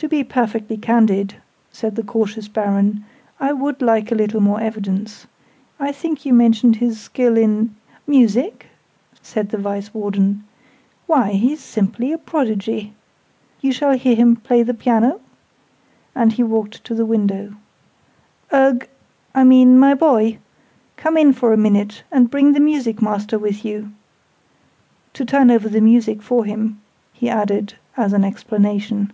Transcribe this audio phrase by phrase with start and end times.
[0.00, 1.36] "To be perfectly candid,"
[1.72, 3.06] said the cautious Baron,
[3.40, 5.26] "I would like a little more evidence.
[5.80, 7.74] I think you mentioned his skill in"
[8.06, 8.66] "Music?"
[9.22, 10.44] said the Vice Warden.
[11.06, 12.92] "Why, he's simply a prodigy!
[13.62, 15.18] You shall hear him play the piano."
[16.14, 17.54] And he walked to the window.
[18.52, 18.84] "Ug
[19.34, 20.36] I mean my boy!
[20.98, 23.92] Come in for a minute, and bring the music master with you!
[25.14, 26.82] To turn over the music for him,"
[27.14, 29.10] he added as an explanation.